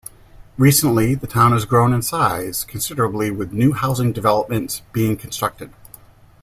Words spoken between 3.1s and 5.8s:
with new housing developments being constructed.